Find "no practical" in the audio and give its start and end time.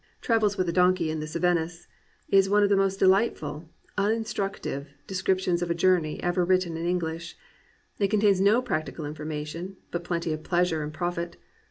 8.41-9.05